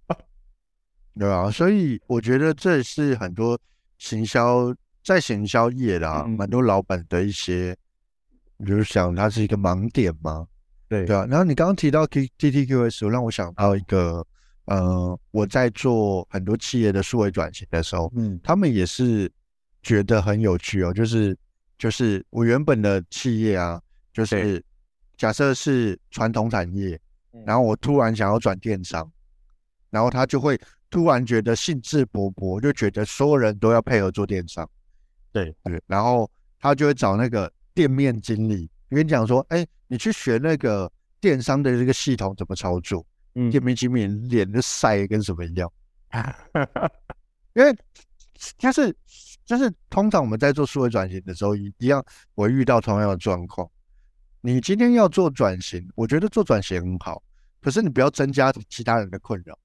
[1.20, 3.60] 对啊，所以我觉得这是很多
[4.00, 4.74] 行销。
[5.06, 7.78] 在行销业啦，蛮多老板的一些，
[8.58, 10.48] 比如想它是一个盲点嘛，
[10.90, 11.28] 对对啊。
[11.30, 14.26] 然后你刚刚提到 T T T Q S，让我想到一个，
[14.66, 19.32] 呃，我在做很多企业的数位转型的时候，嗯，他们也是
[19.84, 20.92] 觉得很有趣哦。
[20.92, 21.38] 就是
[21.78, 23.80] 就是我原本的企业啊，
[24.12, 24.64] 就是
[25.18, 27.00] 假设是传统产业，
[27.46, 29.08] 然后我突然想要转电商，
[29.92, 34.68] 然后他就会突然觉得兴致勃勃，就觉得所有人都要配合做电商。
[35.36, 45.70] 对对，然后他就会找那个店面经理，跟你讲说：“哎，你去学那个电商的这个系统怎么操作。”嗯，店面经理脸就晒跟什么一样，
[47.54, 47.76] 因为
[48.58, 48.96] 他是
[49.44, 52.02] 就是通常我们在做数位转型的时候，一一样
[52.36, 53.70] 我遇到同样的状况。
[54.40, 57.22] 你今天要做转型，我觉得做转型很好，
[57.62, 59.60] 可是你不要增加其他人的困扰。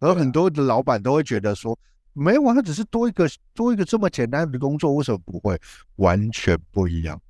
[0.00, 1.78] 而很多的老板都会觉得说。
[2.14, 5.60] 没有啊，他只是多一个多一个这么简单的工作，为什么不会？
[5.96, 7.20] 完全不一样。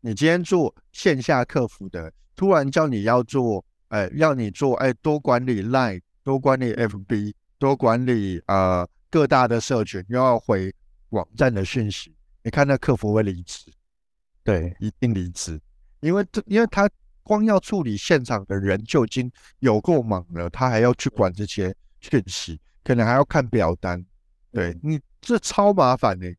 [0.00, 10.72] 你今天做线下客服的，突然叫你要做，哎，要你做，哎，多管理 Line，多管理 FB，多管理呃各大的社群，又要回
[11.08, 13.72] 网站的讯息，你看那客服会离职？
[14.44, 15.58] 对，一定离职，
[16.00, 16.88] 因为这，因为他
[17.22, 22.60] 光要处理现场的人就已经有够忙了，他还要去管这些讯息。
[22.86, 24.06] 可能还要看表单，
[24.52, 26.32] 对你这超麻烦的，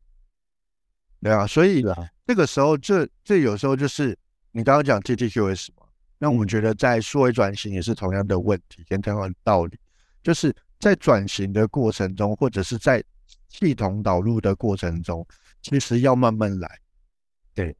[1.20, 1.84] 对啊，所以
[2.26, 4.18] 这个时候这这有时候就是
[4.50, 5.84] 你刚刚讲 TTQS 嘛，
[6.16, 9.78] 那我们觉得在数位转型也是同样的问题跟同样的道理，
[10.22, 13.04] 就是在转型的过程中，或者是在
[13.50, 15.26] 系统导入的过程中，
[15.60, 16.78] 其实要慢慢来，
[17.52, 17.76] 对，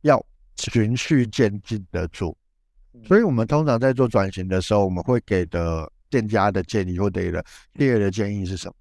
[0.00, 0.20] 要
[0.56, 2.36] 循序渐进的做，
[3.06, 5.88] 所以我们通常在做转型的时候，我们会给的。
[6.10, 7.44] 店家的建议或对的，
[7.74, 8.74] 第二的建议是什么？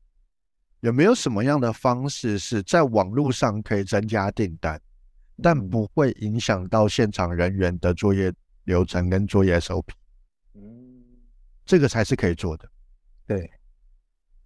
[0.82, 4.80] 有没有什么样的方式是在网络上可以增加订单，
[5.42, 8.32] 但不会影响到现场人员的作业
[8.66, 9.86] 流程跟作业 SOP？
[10.54, 10.62] 嗯，
[11.66, 12.70] 这个才是可以做的。
[13.26, 13.50] 对，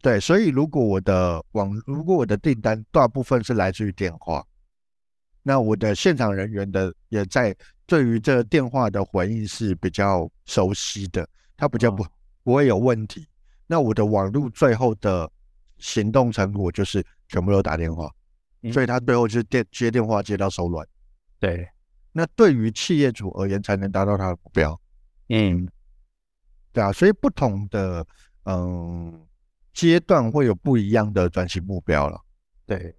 [0.01, 4.41] 对，所以如果我的网，如果我的订单大部分是来自于电话，
[5.43, 7.53] 那我的现场人员的也在
[7.85, 12.05] 对于这个电话的回应是比较熟悉的，他比较不。
[12.43, 13.27] 不会有问题。
[13.67, 15.31] 那我的网络最后的
[15.77, 18.11] 行动成果就是全部都打电话，
[18.63, 20.85] 嗯、所以他最后就是电接电话接到手软。
[21.39, 21.67] 对
[22.11, 24.81] 那对于企业主而言，才能达到他的目标。
[25.29, 25.67] 嗯，
[26.73, 28.05] 对啊，所以不同的
[28.43, 29.25] 嗯
[29.73, 32.19] 阶段会有不一样的转型目标了。
[32.65, 32.93] 对，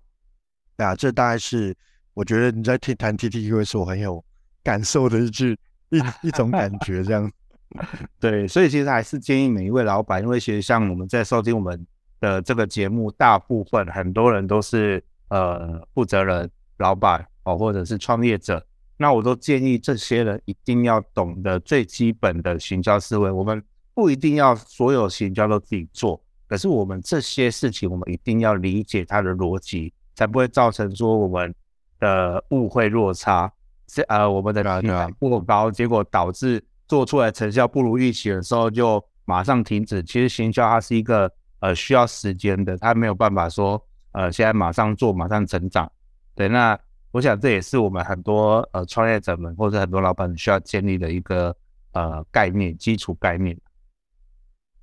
[0.77, 1.77] 对啊，这大概是
[2.15, 4.25] 我觉得你在听谈 TTQ 时，我很有
[4.63, 5.59] 感受的一句
[5.91, 7.31] 一一种感觉，这样。
[8.21, 11.87] 对，所以其实还是建议每一位老板，因为其实像我们在收听我们
[12.21, 18.65] 的这个节目，大部分很多人都是呃负责人、老板哦，或者是创业者。
[18.97, 23.31] 那我都建议这些人一定要懂得最基本的行销思维。
[23.31, 23.61] 我们
[23.95, 31.53] 不一定要所有行销都自己做，可是我们这些事情，我们一定要理解它的逻辑，才不会造成说我们
[31.99, 33.53] 的误会落差，
[33.87, 36.63] 这呃我们的期待过高，结果导致。
[36.93, 40.03] 做出来成效不如预期的时候，就马上停止。
[40.03, 45.91] 其实行销它是一个呃需要时间的，它没有办法说呃现在马上做马上成长。
[46.35, 46.79] 对，那
[47.11, 51.57] 我想这也是我们很多呃创业者们或者很多老板需要建立的一个
[51.93, 53.59] 呃概念，基础概念。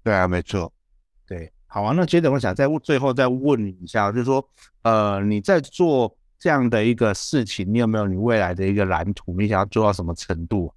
[0.04, 0.74] 对啊，没错。
[1.28, 1.94] 对，好啊。
[1.96, 4.44] 那接着我想再最后再问你一下，就是说
[4.82, 9.36] 呃你在做这样的一个事情，你有没有你未来的一个蓝图？
[9.38, 10.74] 你想要做到什么程度？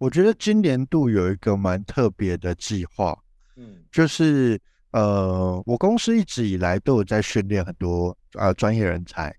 [0.00, 3.14] 我觉得今年度有一个蛮特别的计划，
[3.56, 4.58] 嗯，就是
[4.92, 9.30] 呃，我公司一直以来都有在训练很多呃专业人才，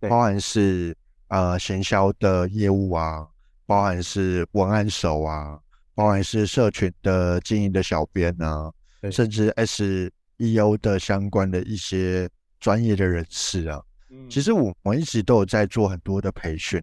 [0.00, 0.94] 包含是
[1.28, 3.26] 呃行销的业务啊，
[3.64, 5.58] 包含是文案手啊，
[5.94, 8.70] 包含是社群的经营的小编啊，
[9.10, 12.28] 甚至 SEO 的相关的一些
[12.58, 16.78] 专业的人士啊，嗯，其实我我一直都有在做很多的培训，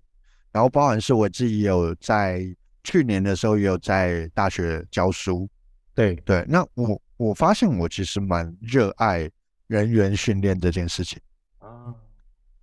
[0.52, 2.44] 然后包含是我自己也有在。
[2.88, 5.46] 去年的时候也有在大学教书，
[5.94, 6.46] 对对。
[6.48, 9.30] 那我我发现我其实蛮热爱
[9.68, 11.20] 人员训练这件事情
[11.58, 11.94] 啊，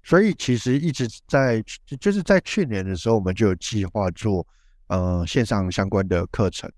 [0.03, 1.63] 所以其实一直在
[2.01, 4.47] 就是在去年的时候，我们就有计划做
[4.87, 6.73] 呃线上相关的课程，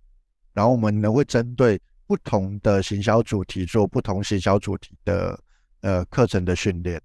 [0.52, 5.38] 然后我们呢会针对不同的行销主题做不同行销主题的
[5.82, 7.00] 呃课程的训练。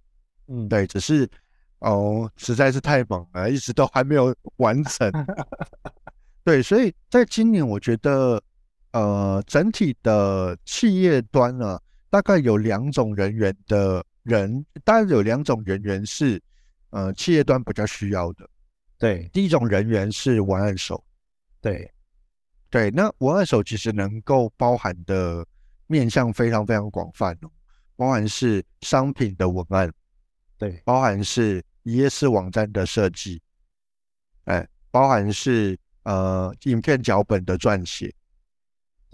[0.48, 1.30] 嗯，对，只是
[1.82, 5.08] 哦实在是太猛了，一直都还没有完成。
[6.44, 8.42] 对，所以在今年，我觉得，
[8.94, 16.42] 呃，整体的企业端呢，大概有两种人员的人，大概有两种人员是，
[16.90, 18.50] 呃，企业端比较需要的。
[18.98, 21.04] 对，第一种人员是文案手。
[21.62, 21.88] 对，
[22.72, 25.46] 对，那文案手其实能够包含的
[25.86, 27.52] 面向非常非常广泛哦，
[27.96, 29.94] 包含是商品的文案，
[30.58, 33.40] 对，包含是一页式网站的设计，
[34.46, 35.78] 哎，包含是。
[36.04, 38.12] 呃，影片脚本的撰写，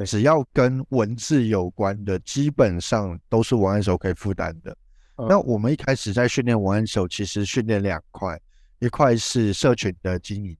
[0.06, 4.71] 只要跟文字有关的，基本上都是文案手可以负担的。
[5.17, 5.28] 嗯。
[5.28, 8.39] 那我们一开始在训练文案手，其实训练两块，
[8.80, 10.58] 一块是社群的经营，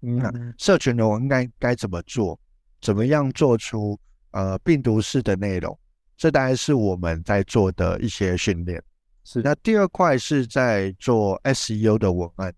[0.00, 2.40] 嗯，社群的文案该怎么做，
[2.80, 4.00] 怎么样做出
[4.30, 5.78] 呃病毒式的内容，
[6.16, 8.82] 这大概是我们在做的一些训练。
[9.22, 9.42] 是。
[9.42, 12.54] 那第二块是在做 SEO 的文案，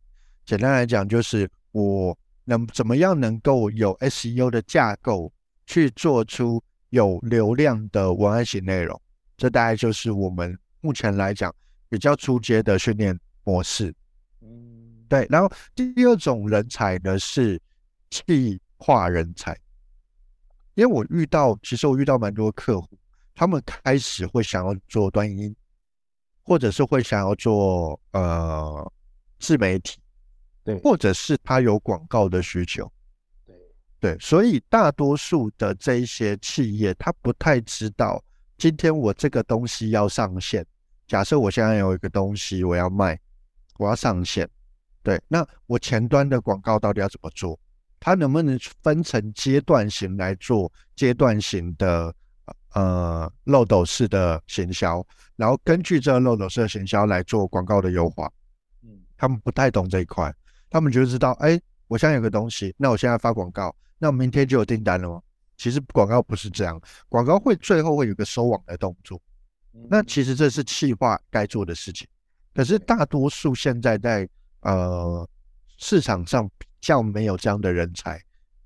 [0.46, 2.16] 简单来讲就是我。
[2.50, 5.32] 能怎么样能够有 SEO 的架构
[5.68, 9.00] 去做出有流量的文案型内容？
[9.36, 11.54] 这大概就是我们目前来讲
[11.88, 13.94] 比较初阶的训练模式。
[14.40, 15.24] 嗯，对。
[15.30, 17.62] 然后第二种人才呢是
[18.10, 19.56] 企划人才，
[20.74, 22.88] 因为我遇到，其实我遇到蛮多客户，
[23.32, 25.56] 他们开始会想要做短影音，
[26.42, 28.92] 或者是会想要做呃
[29.38, 29.99] 自媒体。
[30.74, 32.90] 对，或者是他有广告的需求，
[33.46, 33.56] 对
[33.98, 38.22] 对，所以大多数的这一些企业，他不太知道
[38.56, 40.66] 今天我这个东西要上线。
[41.06, 43.18] 假设我现在有一个东西我要卖，
[43.78, 44.48] 我要上线，
[45.02, 47.58] 对，那我前端的广告到底要怎么做？
[47.98, 52.14] 它能不能分成阶段型来做阶段型的
[52.72, 55.04] 呃漏斗式的行销，
[55.36, 58.32] 然后根据这个漏斗式的行销来做广告的优化？
[58.82, 60.34] 嗯，他们不太懂这一块。
[60.70, 65.20] 他们就知道，哎，我现在有个东西，那我现在发广告，那我明天就有订单了吗？
[65.56, 69.20] 其实广告不是这样，广告会最后会有个收网的动作。
[69.88, 72.08] 那其实这是企划该做的事情。
[72.54, 74.28] 可是大多数现在在
[74.60, 75.28] 呃
[75.76, 78.20] 市场上比较没有这样的人才。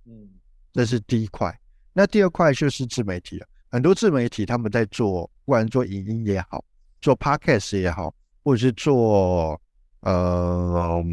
[0.06, 0.28] 嗯，
[0.72, 1.52] 这是第一块。
[1.92, 3.46] 那第二块就是自媒体了。
[3.70, 6.64] 很多自媒体他们在做，不管做影音也好，
[7.00, 9.60] 做 Podcast 也好，或者是做
[10.00, 11.04] 呃。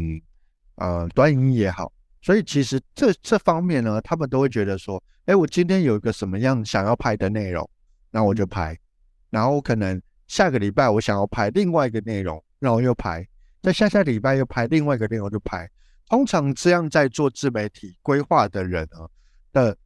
[0.82, 7.70] 呃，短影音也好，所以其实这这方面呢，他们都会觉得说，哎，我今天有一个什么样想要拍的内容，
[8.10, 8.76] 那我就拍，
[9.30, 13.24] 然后可能下个礼拜我想要拍另外一个内容，然后又拍，
[13.62, 15.70] 在下下礼拜又拍另外一个内容就拍，
[16.08, 19.06] 通常这样在做自媒体规划的人啊
[19.52, 19.76] 的，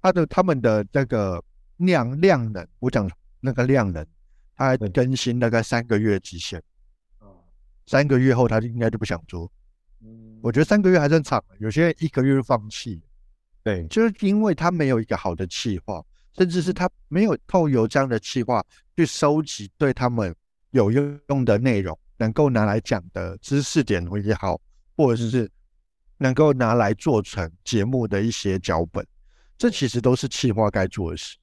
[0.00, 1.44] 他的他们的那个
[1.76, 3.06] 量量能，我讲
[3.40, 4.06] 那个量能，
[4.56, 6.62] 他更新大概三个月极限，
[7.86, 9.52] 三个月后他就应该就不想做。
[10.40, 13.00] 我觉得三个月还算长，有些人一个月就放弃。
[13.62, 18.64] 对，就是因为他没有一个好的计划，甚至是他没有透过这样的计划
[18.96, 20.34] 去收集对他们
[20.70, 24.58] 有用的内容，能够拿来讲的知识点也好，
[24.96, 25.50] 或者是
[26.16, 29.06] 能够拿来做成节目的一些脚本，
[29.58, 31.36] 这其实都是企划该做的事。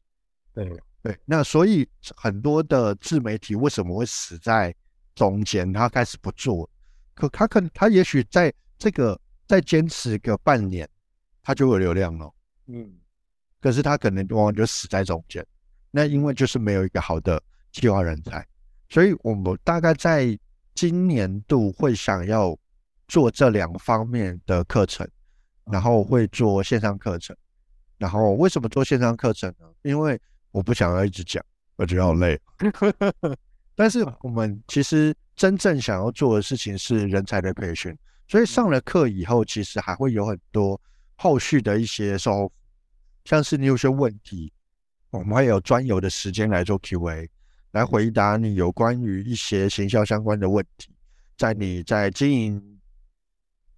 [0.54, 0.68] 对
[1.04, 4.74] 对，那所以很多的自媒体为什么会死在
[5.14, 5.72] 中间？
[5.72, 6.68] 他开始不做，
[7.18, 10.88] 可他可能他也许在这个再坚持个半年。
[11.44, 12.30] 他就有流量了，
[12.66, 12.94] 嗯，
[13.62, 15.48] 可是他可能往往就死在中间，
[15.92, 17.42] 那因为就是没有一个好的
[17.72, 18.46] 计划人才，
[18.90, 20.38] 所以我们大概在
[20.76, 22.54] 今年度会想要
[23.08, 25.08] 做这两方面的课程，
[25.72, 27.34] 然后会做线上课程，
[27.98, 29.66] 然后为什么做线上课程呢？
[29.84, 30.20] 因为
[30.52, 31.42] 我不想要一直讲，
[31.78, 32.38] 我觉得好累。
[33.74, 40.80] 但是我们其实真正想要做的事情是人才的培训，所以上了课以后，其实还会有很多。
[41.20, 42.52] 后续的一些收，
[43.26, 44.54] 像是你有些问题，
[45.10, 47.28] 我们会有专有的时间来做 Q&A，
[47.72, 50.92] 来回答你有关于一些行销相关的问题。
[51.36, 52.80] 在你在经营，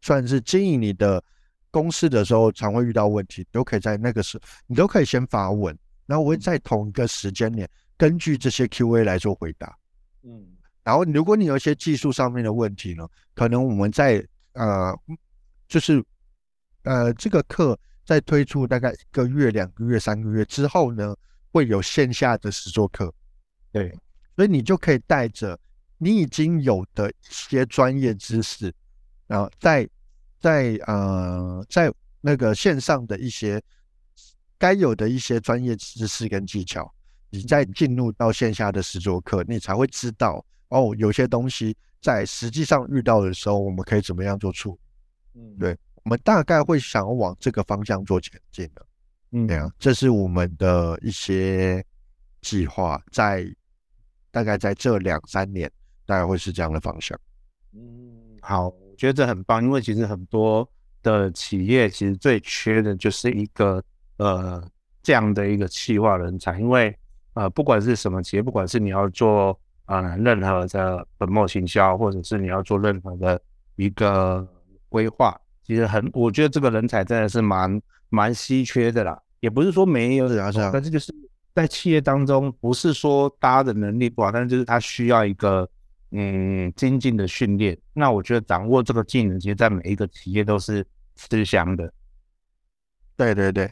[0.02, 1.24] 算是经营你的
[1.72, 4.38] 公司的时候，常会遇到问题，都可以在那个时，
[4.68, 5.74] 你都可以先发问，
[6.08, 9.74] 然后我会在同一个时间点，根据这些 Q&A 来做回答。
[10.24, 10.46] 嗯，
[10.90, 14.92] 然后如果你有一些技术上面的问题呢，可能我们在呃，
[15.68, 16.04] 就是。
[16.84, 21.14] 呃，这个课在推出大概一个月、两个月、三个月之后呢，
[21.52, 23.14] 会有线下的实作课。
[23.74, 23.94] 对，
[24.36, 25.60] 所以你就可以带着
[25.98, 28.74] 你已经有的一些专业知识，
[29.28, 29.88] 然后在
[30.40, 33.62] 在呃在那个线上的一些
[34.58, 36.92] 该有的一些专业知识跟技巧，
[37.30, 45.42] 你再进入到线下的实作课，你才会知道哦，有些东西在实际上遇到的时候，我们可以怎么样做处理。
[45.42, 45.78] 嗯，对。
[46.04, 48.84] 我们大概会想要往这个方向做前进的，
[49.32, 51.86] 嗯，对啊，这是我们的一些
[52.42, 53.46] 计划，在
[54.32, 55.70] 大概在这两三年，
[56.06, 57.20] 大概会是这样的方向。
[57.74, 60.68] 嗯，好，我觉得这很棒，因为其实很多
[61.04, 63.84] 的企业其实最缺的就是一个
[64.18, 64.66] 呃
[65.04, 66.98] 这样的一个企划人才，因为
[67.34, 69.60] 呃不管是什么企业，不管是你要做
[69.90, 73.42] 啊、呃、任何的本末行销，或者是你要做任何的
[73.76, 74.48] 一个
[74.88, 75.36] 规划。
[75.64, 80.30] 其实很，我觉得这个人才真的是蛮蛮稀缺的啦，也不是说没有，
[80.72, 81.14] 但是就是
[81.56, 85.68] 在企业当中，不是说大家的能力不好，但是就是他需要一个
[86.12, 87.76] 嗯精进的训练。
[87.94, 90.86] 那我觉得掌握这个技能，其实在每一个企业都是
[91.16, 91.92] 吃香的。
[93.18, 93.72] 对对对，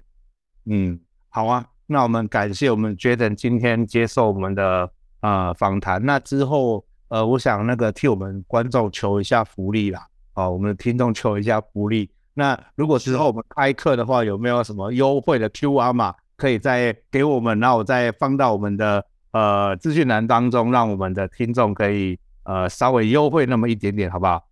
[0.66, 1.00] 嗯，
[1.30, 4.92] 好啊，那我们感谢我们 Jaden 今天接受我们的
[5.22, 6.06] 呃访谈。
[6.06, 10.06] 那之后呃，我想那个替我们观众求一下福利啦。
[10.34, 12.10] 好，我们的听众求一下福利。
[12.34, 17.60] 那如果之后我们开课的话，有没有什么优惠的 QR 码可以再给我们？
[17.60, 24.44] 那我再放到我们的呃资讯栏当中，让我们的听众可以呃稍微优惠那么一点点，好不好？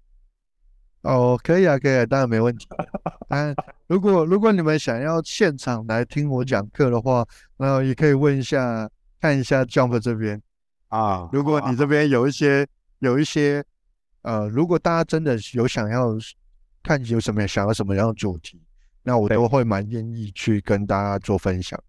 [1.03, 2.68] 哦，可以啊，可以啊，当然没问题。
[3.30, 3.55] 嗯、啊，
[3.86, 7.24] 如果如果你们想要现场来听我讲课的话，
[7.57, 8.89] 那也可以问一下，
[9.22, 10.41] 看一下 Jump 这边
[10.95, 11.29] 啊。
[11.31, 12.67] 如果你这边有一些
[12.99, 13.63] 有一些。
[14.27, 16.09] 呃，如果大家真的有想要
[16.81, 18.59] 看有什么想要什么样的主题，
[19.03, 21.79] 那我都会蛮愿意去跟大家做分享。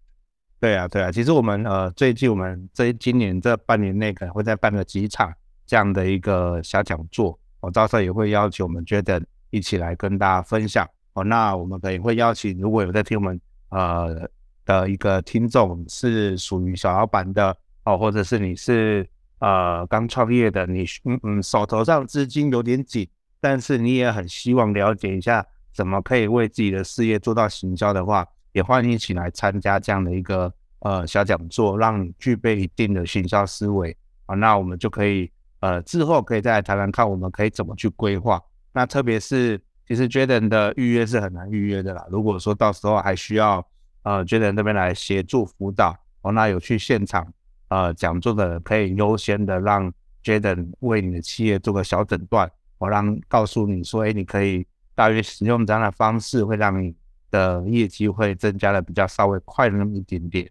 [0.59, 5.33] 对啊，对啊，其实我们呃最近我们这今年这半年内可能会再办个几场
[5.65, 10.87] 这样的一个小讲座，我到时候也会邀请我们 Jaden 一起来跟大家分享。
[11.13, 14.29] 哦，那我们可能会邀请如果有在听我们呃
[14.63, 17.57] 的一个听众是属于小老板的
[17.87, 19.07] 哦，或者是你是。
[19.39, 23.07] 呃，刚创业的你，嗯嗯，手头上资金有点紧，
[23.39, 34.33] 但是你也很希望了解一下怎么可以为自己的事业做到行销的话，也欢迎一起来参加这样的一个呃小讲座，让你具备一定的行销思维啊。
[34.33, 38.41] 那我们就可以呃之后可以再来谈谈看，我们可以怎么去规划。
[38.73, 42.03] 那特别是其实 Jaden 的预约是很难预约的啦。
[42.09, 43.63] 如果说到时候还需要
[44.01, 47.31] 呃 Jaden 那边来协助辅导，哦，那有去现场。
[47.69, 49.91] 呃，讲座的可以优先的让
[50.23, 54.65] Jaden 为你的企业做个小诊断，我让告诉你说，哎，你可以
[54.95, 56.95] 大约使用这样的方式，会让你
[57.29, 60.49] 的业绩会增加的比较稍微快那么一点点。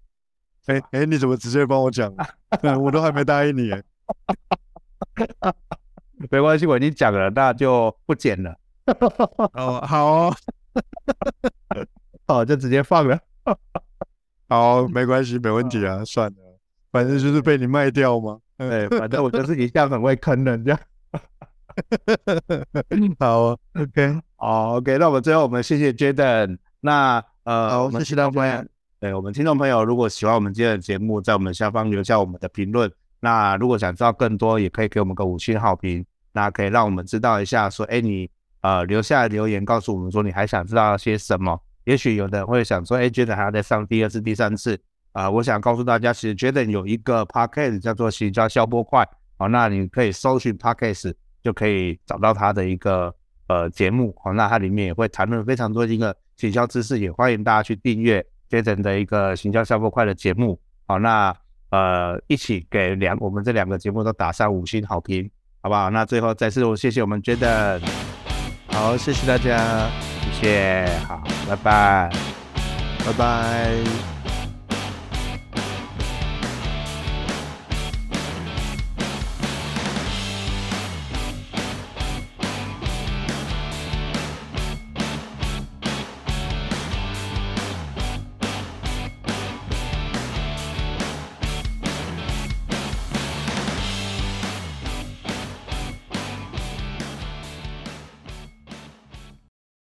[0.66, 2.12] 哎哎，你怎么直接帮我讲？
[2.82, 3.70] 我都还没答应你。
[6.30, 8.56] 没关系，我已经讲了，那就不剪了。
[9.54, 10.34] 哦，好哦，
[12.26, 13.18] 好，就直接放了。
[14.48, 16.45] 好，没关系，没问题啊，算了，
[16.96, 18.38] 反正就是被你卖掉嘛。
[18.56, 20.80] 对，反正我就是一向很会坑人这样。
[23.20, 26.56] 好啊，OK，好，OK，那我们最后我们谢谢 Jaden。
[26.80, 28.64] 那呃，好，我们谢谢大家。
[28.98, 32.90] 对我们听众朋友，如果喜欢我们今天的节目，在我们下方留下我们的评论。
[33.20, 36.02] 那如果想知道更多，也可以给我们个五星好评。
[36.32, 38.30] 那可以让我们知道一下，说，哎，你
[38.62, 41.60] 呃留下留言告诉我们说你还想知道些什么？
[41.84, 44.80] 也许有的人会想说，哎，Jaden 还要再上第二次、第三次
[45.16, 49.02] 啊，我想告诉大家，其实 Jaden 有一个 Podcast 叫做行销消波块，
[49.38, 53.14] 好，那你可以搜寻 Podcast 就可以找到他的一个
[53.46, 61.34] 呃节目，好，那它里面也会谈论非常多的一个行销知识，也欢迎大家去订阅 Jaden 的一个行销消波块的节目，好，那
[61.70, 65.30] 呃一起给两我们这两个节目都打上五星好评，
[65.62, 65.88] 好不好？
[65.88, 67.80] 那最后再次我谢谢我们 Jaden，
[68.66, 69.88] 好，谢谢大家，
[70.34, 72.10] 谢谢，好，拜拜，
[73.06, 74.15] 拜拜。